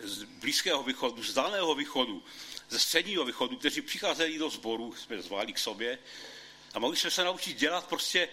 [0.04, 2.24] z Blízkého východu, z Daného východu,
[2.70, 6.00] ze středního východu, kteří přicházeli do sboru, jsme zvali k sobě
[6.74, 8.30] a mohli jsme se naučit dělat prostě,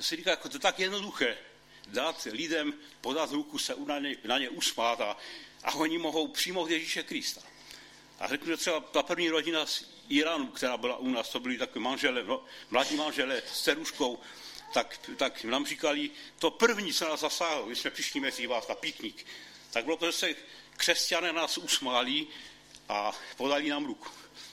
[0.00, 1.38] si říká, jako to tak jednoduché,
[1.86, 5.16] dát lidem, podat ruku, se na ně, na ně usmát a,
[5.64, 7.42] a oni mohou přijmout Ježíše Krista.
[8.18, 11.58] A řeknu, že třeba ta první rodina z Iránu, která byla u nás, to byli
[11.58, 12.24] takové manžele,
[12.70, 14.18] mladí manžele s ceruškou,
[14.72, 18.74] tak, tak nám říkali, to první, co nás zasáhlo, když jsme přišli mezi vás na
[18.74, 19.26] piknik,
[19.70, 20.34] tak bylo to, že se
[20.76, 22.26] křesťané nás usmáli,
[22.90, 24.08] a podali nám ruku.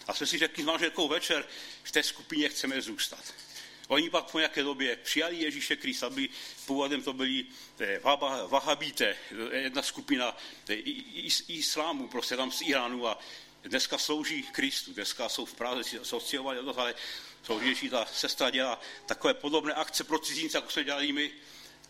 [0.07, 1.45] A jsme si řekli s manželkou večer,
[1.83, 3.33] v té skupině chceme zůstat.
[3.87, 6.29] Oni pak po nějaké době přijali Ježíše Krista, byli,
[6.65, 7.45] původem to byli
[7.79, 7.99] eh,
[8.47, 9.17] vahabíte,
[9.51, 10.37] jedna skupina
[10.69, 10.73] eh,
[11.47, 13.19] islámu, prostě tam z Iránu a
[13.63, 16.93] dneska slouží Kristu, dneska jsou v Praze sociovali, ale
[17.43, 21.31] slouží, ta sestra dělá takové podobné akce pro cizince, jako jsme dělali my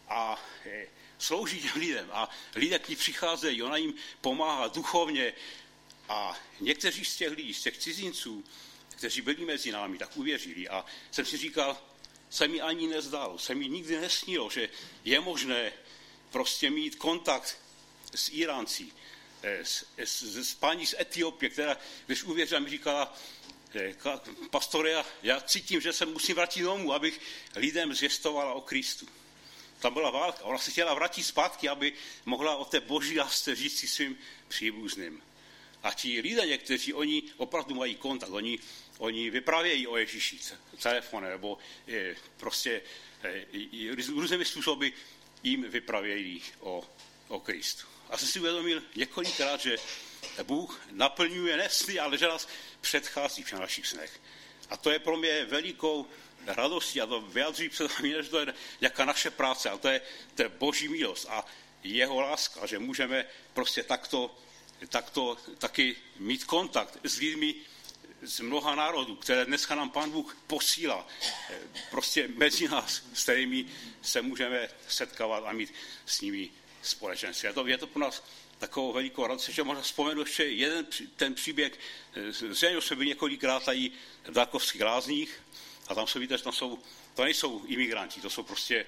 [0.08, 5.34] a eh, slouží lidem a lidé k ní přicházejí, ona jim pomáhá duchovně,
[6.10, 8.44] a někteří z těch lidí, z těch cizinců,
[8.90, 10.70] kteří byli mezi námi, tak uvěřili.
[10.70, 11.78] A jsem si říkal,
[12.30, 14.70] se mi ani nezdalo, se mi nikdy nesnilo, že
[15.06, 15.74] je možné
[16.32, 17.58] prostě mít kontakt
[18.16, 18.88] s Iránci,
[19.44, 23.18] eh, s, s, s paní z Etiopie, která, když uvěřila, mi říkala,
[23.76, 23.96] eh,
[24.50, 27.22] pastore, já cítím, že se musím vrátit domů, abych
[27.56, 29.08] lidem zvěstovala o Kristu.
[29.80, 30.44] Tam byla válka.
[30.44, 31.94] Ona se chtěla vrátit zpátky, aby
[32.26, 34.18] mohla o té boží lásce říct si svým
[34.48, 35.22] příbuzným.
[35.88, 38.60] A ti lidé někteří, oni opravdu mají kontakt, oni,
[38.98, 40.40] oni vypravějí o Ježíši
[40.82, 42.82] telefonem, nebo je, prostě
[43.72, 44.88] je, různými způsoby
[45.44, 46.84] jim vypravějí o,
[47.28, 47.88] o Kristu.
[48.10, 49.78] A jsem si uvědomil několikrát, že
[50.44, 52.48] Bůh naplňuje nesny, ale že nás
[52.82, 54.22] předchází v našich snech.
[54.70, 56.08] A to je pro mě velikou
[56.46, 60.02] radostí a to vyjadří před mě, že to je jaká naše práce, a to je,
[60.36, 61.46] to je boží milost a
[61.84, 64.36] jeho láska, že můžeme prostě takto
[64.90, 67.56] tak to taky mít kontakt s lidmi
[68.22, 71.08] z mnoha národů, které dneska nám Pán Bůh posílá
[71.50, 71.60] eh,
[71.92, 73.66] prostě mezi nás, s kterými
[74.02, 75.74] se můžeme setkávat a mít
[76.06, 76.50] s nimi
[76.82, 77.48] společenství.
[77.48, 78.24] Je to, je to pro nás
[78.60, 81.80] takovou velikou radost, že možná vzpomenu ještě jeden ten příběh.
[82.14, 83.92] Eh, zřejmě jsme byli několikrát tady
[84.24, 85.44] v Dákovských lázních
[85.88, 86.80] a tam se víte, že tam jsou,
[87.16, 88.86] to nejsou imigranti, to jsou prostě,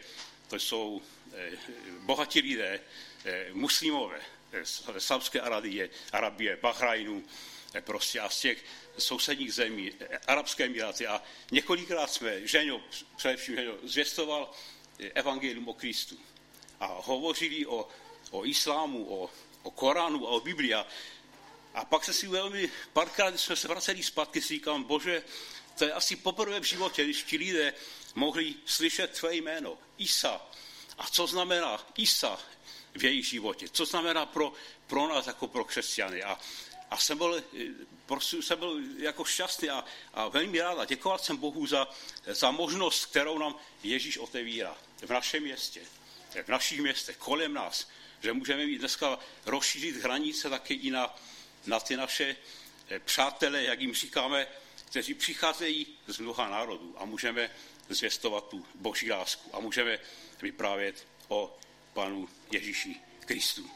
[0.47, 1.02] to jsou
[1.34, 1.52] eh,
[1.99, 2.80] bohatí lidé,
[3.54, 4.22] muslimové,
[4.64, 7.24] z Saudské Arabie, Arabie, Bahrajnu,
[7.74, 8.66] eh, prostě a z těch
[8.98, 11.08] sousedních zemí, eh, Arabské Emiráty.
[11.08, 12.82] A několikrát jsme Ženio,
[13.18, 14.52] především Ženio, zvěstoval
[15.00, 16.18] eh, evangelium o Kristu.
[16.80, 17.88] A hovořili o,
[18.32, 19.30] o islámu, o,
[19.64, 20.74] o Koránu a o Biblii.
[20.74, 25.24] A pak se si uvědomili, párkrát, jsme se vraceli zpátky, si říkám, bože,
[25.78, 27.74] to je asi poprvé v životě, když ti lidé
[28.16, 30.42] mohli slyšet tvé jméno, Isa.
[30.98, 32.40] A co znamená Isa?
[32.95, 33.69] V jejich životě.
[33.69, 34.54] Co znamená pro,
[34.88, 36.23] pro nás jako pro křesťany.
[36.23, 36.39] A,
[36.91, 37.43] a jsem byl,
[38.06, 41.88] prostě jsem byl jako šťastný a, a velmi rád a děkoval jsem Bohu za,
[42.25, 45.82] za možnost, kterou nám Ježíš otevírá v našem městě,
[46.43, 47.88] v našich městech, kolem nás,
[48.21, 51.15] že můžeme mít dneska rozšířit hranice taky i na,
[51.65, 52.36] na ty naše
[52.89, 54.47] eh, přátelé, jak jim říkáme,
[54.86, 57.52] kteří přicházejí z mnoha národů a můžeme
[57.89, 59.99] zvěstovat tu boží lásku a můžeme
[60.41, 61.58] vyprávět o
[61.93, 63.70] panu Ježíši Kristu.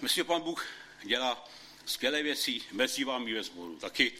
[0.00, 0.66] Myslím, že pan Bůh
[1.02, 1.48] dělá
[1.86, 4.12] skvělé věci mezi vámi ve sboru, taky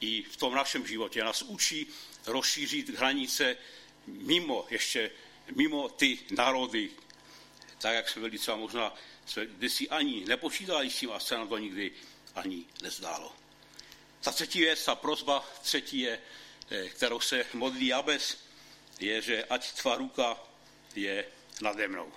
[0.00, 1.24] i v tom našem životě.
[1.24, 1.86] Nás učí
[2.26, 3.56] rozšířit hranice
[4.06, 5.10] mimo ještě,
[5.56, 6.90] mimo ty národy,
[7.78, 8.94] tak jak jsme byli třeba možná,
[9.26, 11.92] jsme si ani nepočítali s tím a se nám to nikdy
[12.34, 13.36] ani nezdálo.
[14.20, 16.20] Ta třetí věc, ta prozba třetí je,
[16.70, 18.38] eh, kterou se modlí Jabes,
[19.00, 20.36] je, že ať tvá ruka
[20.94, 21.26] je
[21.60, 22.12] nade mnou.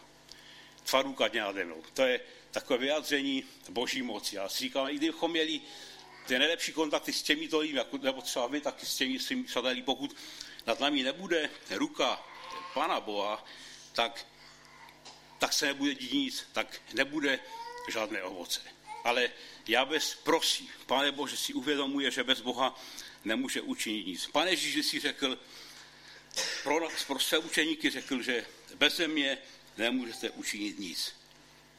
[1.02, 1.84] Ruka je nade mnou.
[1.94, 2.20] To je
[2.52, 4.36] takové vyjádření boží moci.
[4.36, 5.62] Já si říkám, i kdybychom měli
[6.28, 9.82] ty nejlepší kontakty s těmito lidmi, jako, nebo třeba vy taky s těmi svými přáteli,
[9.82, 10.16] pokud
[10.66, 12.24] nad námi nebude ruka
[12.74, 13.46] Pana Boha,
[13.94, 14.28] tak,
[15.40, 17.40] tak se nebude dít nic, tak nebude
[17.92, 18.62] žádné ovoce.
[19.04, 19.30] Ale
[19.68, 22.80] já bez prosí, pane Bože, si uvědomuje, že bez Boha
[23.26, 24.28] nemůže učinit nic.
[24.28, 25.40] Pane Ježíš si řekl,
[26.64, 28.46] pro, pro své učeníky řekl, že
[28.76, 29.38] bez mě
[29.78, 31.16] nemůžete učinit nic.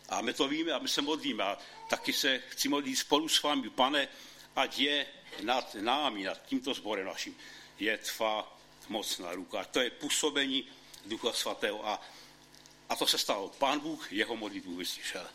[0.08, 1.44] A my to víme a my se modlíme.
[1.44, 4.08] A taky se chci modlit spolu s vámi, pane,
[4.56, 5.06] ať je
[5.42, 7.36] nad námi, nad tímto sborem naším,
[7.78, 9.64] je tvá mocná ruka.
[9.64, 10.64] To je působení
[11.06, 11.88] Ducha Svatého.
[11.88, 12.02] A,
[12.88, 13.48] a to se stalo.
[13.48, 15.26] Pán Bůh jeho modlitbu vyslyšel.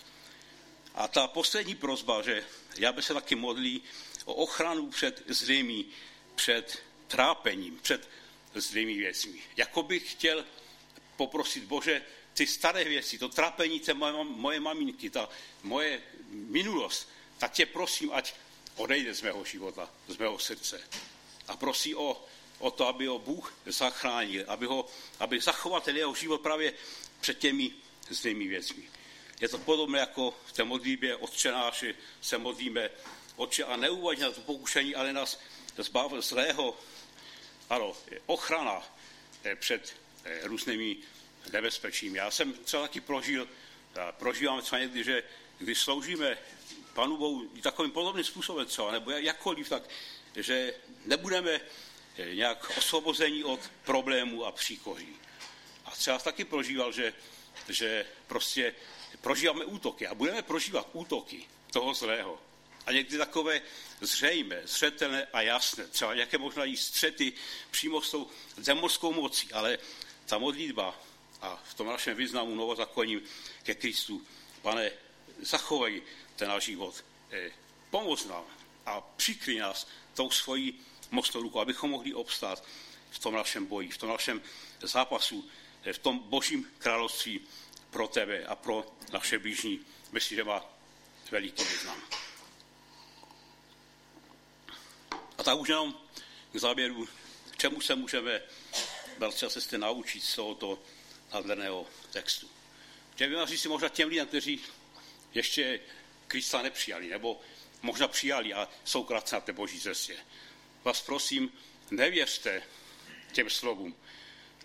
[0.96, 2.46] A ta poslední prozba, že
[2.78, 3.84] já bych se taky modlí
[4.26, 5.86] o ochranu před zlými,
[6.36, 8.10] před trápením, před
[8.56, 9.40] zlými věcmi.
[9.58, 10.46] Jako bych chtěl
[11.20, 12.02] poprosit Bože,
[12.34, 15.30] ty staré věci, to trápení té moje, moje maminky, ta
[15.64, 18.34] moje minulost, tak tě prosím, ať
[18.76, 20.80] odejde z mého života, z mého srdce.
[21.48, 22.16] A prosí o,
[22.60, 24.88] o to, aby ho Bůh zachránil, aby, ho,
[25.20, 26.74] aby zachoval ten jeho život právě
[27.20, 27.76] před těmi
[28.10, 28.84] zlými věcmi.
[29.42, 32.90] Je to podobné jako v té modlitbě odčenáši se modlíme,
[33.36, 35.40] Otče, a neuvaď na to pokušení, ale nás
[35.78, 36.76] zbav zlého.
[37.70, 38.84] Ano, ochrana
[39.44, 39.96] eh, před
[40.44, 40.98] různými
[41.52, 42.16] nebezpečím.
[42.16, 43.48] Já jsem třeba taky prožil,
[44.12, 45.24] prožívám třeba někdy, že
[45.60, 46.38] když sloužíme
[46.94, 49.84] Panu Bohu takovým podobným způsobem třeba, nebo jakkoliv, tak,
[50.36, 50.74] že
[51.06, 51.52] nebudeme
[52.18, 55.16] eh, nějak osvobození od problémů a příkoří.
[55.86, 57.14] A třeba taky prožíval, že,
[57.70, 58.76] že prostě
[59.22, 62.42] prožíváme útoky a budeme prožívat útoky toho zlého.
[62.86, 63.62] A někdy takové
[64.02, 67.34] zřejmé, zřetelné a jasné, třeba nějaké možná i střety
[67.72, 69.78] přímo s tou zemorskou mocí, ale
[70.30, 70.96] ta modlitba
[71.42, 73.22] a v tom našem významu novozakoním
[73.64, 74.22] ke Kristu,
[74.62, 74.92] pane,
[75.42, 76.04] zachovej
[76.36, 76.94] ten náš život,
[77.32, 77.52] eh,
[77.90, 78.46] pomoz nám
[78.86, 80.80] a přikry nás tou svojí
[81.12, 82.64] mocnou rukou, abychom mohli obstát
[83.10, 84.42] v tom našem boji, v tom našem
[84.82, 85.50] zápasu,
[85.84, 87.42] eh, v tom božím království
[87.90, 89.80] pro tebe a pro naše blížní.
[90.12, 90.66] Myslím, že má
[91.32, 92.02] veliký význam.
[95.38, 95.96] A tak už jenom
[96.54, 97.08] k závěru,
[97.58, 98.42] čemu se můžeme,
[99.20, 100.80] bratři a sestry, naučit z tohoto
[101.34, 102.50] nádherného textu.
[103.14, 104.60] Chtěl bych říct si možná těm lidem, kteří
[105.34, 105.80] ještě
[106.28, 107.42] Krista nepřijali, nebo
[107.82, 110.18] možná přijali a jsou krátce na té boží cestě.
[110.84, 111.52] Vás prosím,
[111.92, 112.64] nevěřte
[113.32, 113.96] těm slovům,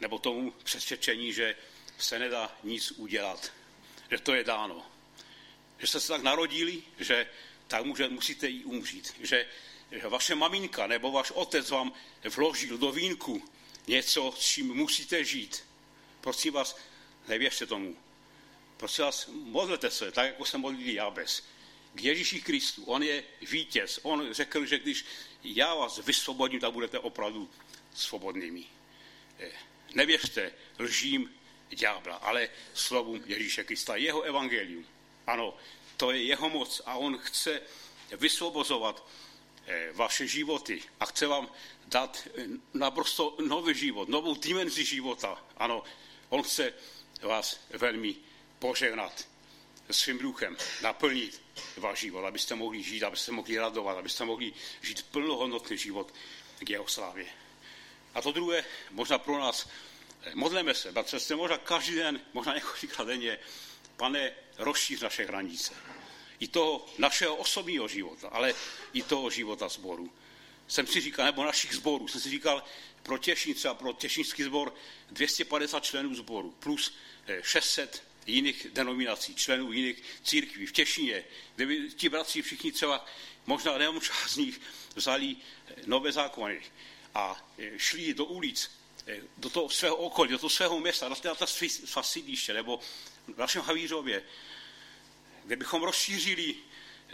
[0.01, 1.57] nebo tomu přesvědčení, že
[1.99, 3.53] se nedá nic udělat,
[4.11, 4.87] že to je dáno.
[5.79, 7.31] Že jste se tak narodili, že
[7.69, 9.14] tak může, musíte jí umřít.
[9.21, 9.47] Že,
[9.90, 11.93] že vaše maminka nebo váš otec vám
[12.35, 13.43] vložil do vínku
[13.87, 15.64] něco, s čím musíte žít.
[16.20, 16.79] Prosím vás,
[17.29, 17.97] nevěřte tomu.
[18.77, 21.42] Prosím vás, modlete se, tak jako se modlili Jabes.
[21.94, 22.85] K Ježíši Kristu.
[22.85, 24.01] On je vítěz.
[24.03, 25.05] On řekl, že když
[25.44, 27.51] já vás vysvobodím, tak budete opravdu
[27.94, 28.64] svobodnými.
[29.38, 29.51] Eh,
[29.94, 31.35] nevěřte lžím
[31.70, 34.87] ďábla, ale slovům Ježíše Krista, jeho evangelium.
[35.27, 35.57] Ano,
[35.97, 37.62] to je jeho moc a on chce
[38.16, 39.07] vysvobozovat
[39.66, 41.51] eh, vaše životy a chce vám
[41.87, 45.44] dát eh, naprosto nový život, novou dimenzi života.
[45.57, 45.83] Ano,
[46.29, 46.73] on chce
[47.23, 48.16] vás velmi
[48.59, 49.29] požehnat
[49.90, 51.42] svým duchem, naplnit
[51.77, 56.14] váš život, abyste mohli žít, abyste mohli radovat, abyste mohli žít plnohodnotný život
[56.59, 57.27] k jeho slávě.
[58.14, 59.68] A to druhé, možná pro nás,
[60.35, 63.38] modleme se, bratře, jste možná každý den, možná několikrát denně,
[63.97, 65.75] pane, rozšíř naše hranice.
[66.40, 68.55] I toho našeho osobního života, ale
[68.92, 70.12] i toho života sboru.
[70.68, 72.62] Jsem si říkal, nebo našich sborů, jsem si říkal,
[73.03, 74.74] pro Těšín, třeba pro Těšínský sbor
[75.11, 76.94] 250 členů sboru plus
[77.42, 80.66] 600 eh, jiných denominací, členů jiných církví.
[80.66, 81.24] V Těšíně,
[81.57, 83.07] kde by ti bratři všichni třeba,
[83.46, 84.61] možná jenom část z nich,
[84.94, 86.62] vzali eh, nové zákony
[87.14, 88.70] a eh, šli do ulic
[89.37, 92.81] do toho svého okolí, do toho svého města, na ta svá sídliště, nebo
[93.35, 94.22] v našem Havířově,
[95.44, 96.57] kde bychom rozšířili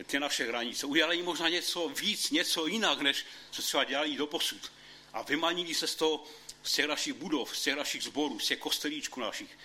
[0.06, 4.72] ty naše hranice, udělali možná něco víc, něco jinak, než se třeba dělali do posud.
[5.12, 6.24] A vymanili se z toho,
[6.62, 9.58] z těch našich budov, z těch našich zborů, z těch kostelíčků našich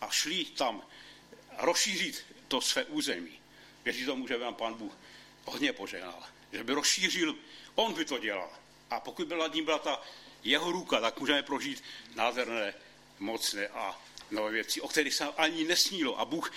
[0.00, 0.82] a šli tam
[1.58, 3.40] rozšířit to své území.
[3.84, 4.92] Věří tomu, že vám pan Bůh
[5.44, 6.22] hodně požehnal.
[6.52, 7.34] Že by rozšířil,
[7.74, 8.50] on by to dělal.
[8.90, 10.02] A pokud byla nad ním byla ta
[10.42, 12.74] jeho ruka, tak můžeme prožít nádherné,
[13.18, 16.20] mocné a nové věci, o kterých se ani nesnílo.
[16.20, 16.52] A Bůh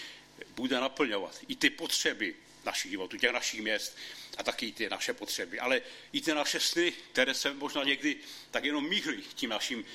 [0.55, 3.97] bude naplňovat i ty potřeby našich životů, těch našich měst
[4.38, 5.60] a taky ty naše potřeby.
[5.60, 5.82] Ale
[6.13, 8.15] i ty naše sny, které se možná někdy
[8.52, 9.86] tak jenom míhly tím naším,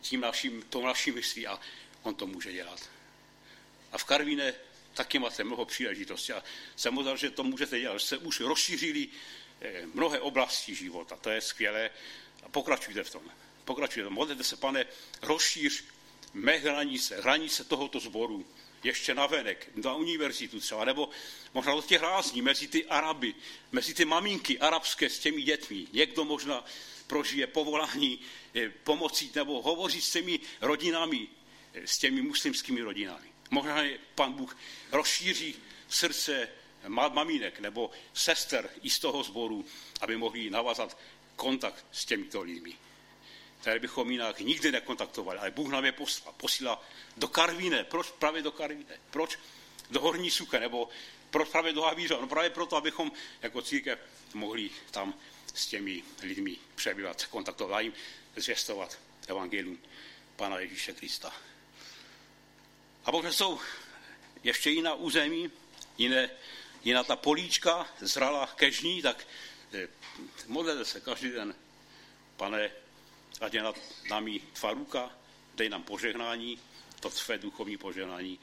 [0.00, 1.60] tím naším, tou naší myslí a
[2.02, 2.90] on to může dělat.
[3.92, 4.54] A v Karvíne
[4.94, 6.42] taky máte mnoho příležitostí a
[6.90, 9.08] moc že to můžete dělat, že se už rozšířili
[9.60, 11.16] eh, mnohé oblasti života.
[11.16, 11.90] To je skvělé
[12.42, 13.22] a pokračujte v tom.
[13.64, 14.10] Pokračujte.
[14.10, 14.86] Modlete se, pane,
[15.22, 15.84] rozšíř
[16.34, 18.46] mé hranice, hranice tohoto sboru,
[18.84, 21.08] ještě na venek, na univerzitu třeba, nebo
[21.54, 23.34] možná do těch rázní, mezi ty Araby,
[23.72, 25.86] mezi ty maminky arabské s těmi dětmi.
[25.92, 26.64] Někdo možná
[27.06, 28.20] prožije povolání
[28.54, 31.28] eh, pomocí nebo hovoří s těmi rodinami,
[31.74, 33.28] eh, s těmi muslimskými rodinami.
[33.50, 33.82] Možná
[34.14, 34.56] pan Bůh
[34.92, 35.54] rozšíří
[35.88, 36.48] srdce
[36.88, 39.66] mamínek nebo sester i z toho sboru,
[40.00, 40.98] aby mohli navázat
[41.36, 42.76] kontakt s těmito lidmi
[43.64, 45.38] které bychom jinak nikdy nekontaktovali.
[45.38, 46.84] Ale Bůh nám je poslal, posílá
[47.16, 47.84] do Karvíne.
[47.84, 49.00] Proč právě do Karvíne?
[49.10, 49.38] Proč
[49.90, 50.60] do Horní Suke?
[50.60, 50.88] Nebo
[51.30, 52.20] proč právě do Havířa?
[52.20, 53.98] No právě proto, abychom jako církev
[54.34, 55.14] mohli tam
[55.54, 57.92] s těmi lidmi přebývat, kontaktovat jim,
[58.36, 58.98] zvěstovat
[59.28, 59.78] evangelium
[60.36, 61.32] Pana Ježíše Krista.
[63.04, 63.60] A možná jsou
[64.42, 65.50] ještě jiná území,
[65.98, 66.30] jiné,
[66.84, 69.26] jiná ta políčka zrala kežní, tak
[69.72, 69.88] eh,
[70.46, 71.54] modlete se každý den,
[72.36, 72.83] pane,
[73.40, 73.76] ať je nad
[74.10, 75.10] námi tvá ruka,
[75.54, 76.58] dej nám požehnání,
[77.00, 78.38] to své duchovní požehnání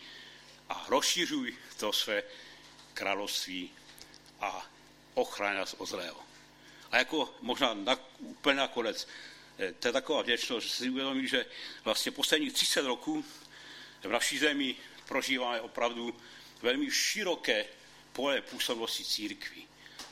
[0.69, 2.23] a rozšiřuj to své
[2.93, 3.71] království
[4.39, 4.65] a
[5.13, 6.19] ochraň nás od zlého.
[6.91, 9.07] A jako možná na, úplně nakonec,
[9.59, 11.45] eh, to je taková vděčnost, že si uvědomí, že
[11.83, 13.25] vlastně posledních 30 roků
[14.03, 14.75] v naší zemi
[15.05, 16.15] prožíváme opravdu
[16.61, 17.65] velmi široké
[18.13, 19.67] pole působnosti církví.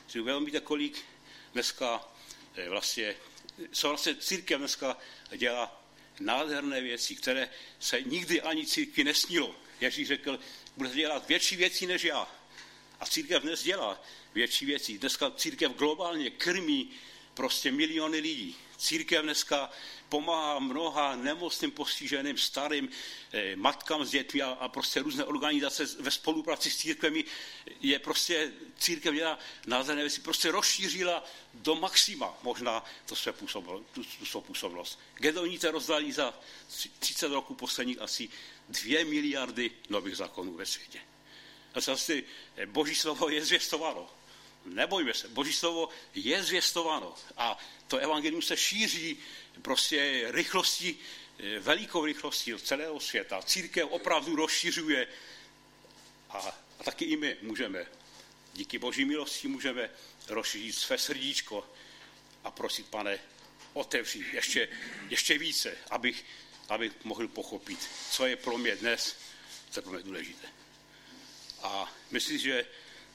[0.07, 1.05] Si uvědomíte, kolik
[1.53, 2.07] dneska
[2.55, 3.15] eh, vlastně
[3.71, 4.97] co vlastně církev dneska
[5.35, 5.83] dělá
[6.19, 9.55] nádherné věci, které se nikdy ani církvi nesnilo.
[9.81, 10.39] Ježíš řekl,
[10.77, 12.35] bude dělat větší věci než já.
[12.99, 14.01] A církev dnes dělá
[14.33, 14.97] větší věci.
[14.97, 16.91] Dneska církev globálně krmí
[17.33, 18.55] prostě miliony lidí.
[18.77, 19.71] Církev dneska
[20.09, 22.89] pomáhá mnoha nemocným, postiženým, starým,
[23.31, 27.23] eh, matkám s dětmi a, a prostě různé organizace ve spolupráci s církvemi.
[27.81, 34.25] Je prostě, církev dělá nádherné věci, prostě rozšířila do maxima možná to své tu, tu
[34.25, 34.99] svou působnost.
[35.15, 36.33] Gedoníte rozdali za
[36.99, 38.29] 30 roků posledních asi
[38.69, 40.99] 2 miliardy nových zákonů ve světě.
[41.73, 42.21] A zase
[42.57, 44.18] eh, boží slovo je zvěstováno.
[44.65, 49.17] Nebojme se, boží slovo je zvěstováno a to evangelium se šíří
[49.61, 50.99] prostě rychlostí,
[51.39, 53.41] eh, velikou rychlostí celého světa.
[53.41, 55.07] Církev opravdu rozšiřuje
[56.29, 56.37] a,
[56.79, 57.85] a taky i my můžeme,
[58.53, 59.89] díky boží milosti můžeme
[60.27, 61.69] rozšířit své srdíčko
[62.43, 63.19] a prosit, pane,
[63.73, 64.69] otevři ještě,
[65.09, 66.25] ještě více, abych,
[66.69, 67.79] abych mohl pochopit,
[68.11, 69.15] co je pro mě dnes,
[69.69, 70.47] co je pro mě důležité.
[71.61, 72.65] A myslím, že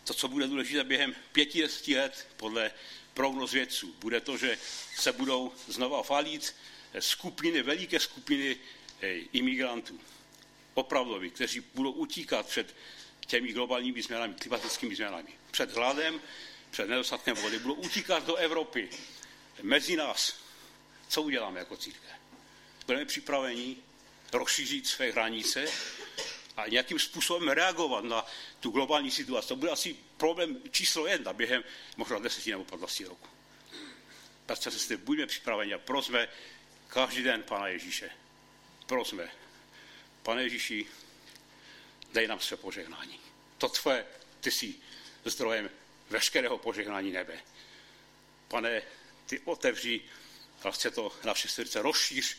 [0.04, 2.70] to, co bude důležité během pěti let, podle
[3.14, 4.58] prognoz vědců, bude to, že
[4.96, 6.54] se budou znova falit
[6.98, 8.56] skupiny, veliké skupiny
[9.02, 10.00] eh, imigrantů,
[10.74, 12.76] opravdoví, kteří budou utíkat před
[13.26, 16.20] těmi globálními změnami, klimatickými změnami, před hladem,
[16.70, 18.88] před nedostatkem vody, budou utíkat do Evropy,
[19.62, 20.36] mezi nás.
[21.08, 22.10] Co uděláme jako církev?
[22.86, 23.76] Budeme připraveni
[24.32, 25.66] rozšířit své hranice
[26.56, 28.26] a nějakým způsobem reagovat na
[28.60, 29.48] tu globální situaci.
[29.48, 31.64] To bude asi problém číslo jedna během
[31.96, 33.28] možná 10 nebo 15 roku.
[34.46, 36.28] Bratře, sestry, buďme připraveni a prosme
[36.88, 38.10] každý den Pana Ježíše.
[38.86, 39.30] Prosme.
[40.22, 40.86] Pane Ježíši,
[42.12, 43.20] dej nám své požehnání.
[43.58, 44.06] To tvoje,
[44.40, 44.74] ty jsi
[45.24, 45.70] zdrojem
[46.10, 47.40] veškerého požehnání nebe.
[48.48, 48.82] Pane,
[49.26, 50.02] ty otevří
[50.62, 52.38] vlastně to naše srdce, rozšíř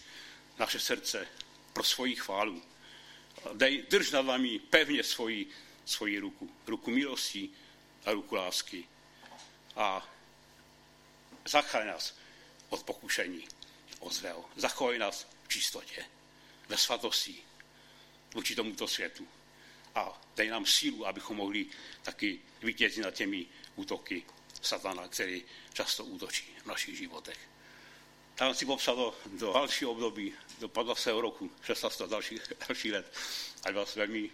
[0.60, 1.28] naše srdce
[1.74, 2.64] pro svoji chválu
[3.54, 5.48] dej, drž nad námi pevně svoji,
[5.86, 7.50] svoji ruku, ruku milosti
[8.06, 8.88] a ruku lásky.
[9.76, 10.16] A
[11.46, 12.18] zachraň nás
[12.70, 13.48] od pokušení,
[14.00, 14.50] od zlého.
[14.56, 16.06] Zachovej nás v čistotě,
[16.68, 17.44] ve svatosti,
[18.34, 19.28] vůči tomuto světu.
[19.96, 21.66] A dej nám sílu, abychom mohli
[22.02, 24.26] taky vítězit nad těmi útoky
[24.62, 25.44] satana, který
[25.74, 27.38] často útočí v našich životech.
[28.36, 31.08] Tam si popsal do, dalšího období, do 15.
[31.08, 32.02] roku, 16.
[32.02, 33.14] další, další let,
[33.64, 34.30] ať vás velmi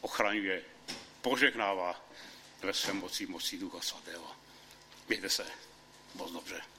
[0.00, 0.62] ochraňuje,
[1.22, 2.08] požehnává
[2.62, 4.30] ve svém moci, moci Ducha Svatého.
[5.08, 5.46] Mějte se
[6.14, 6.73] moc dobře.